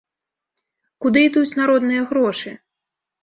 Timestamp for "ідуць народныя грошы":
1.27-2.55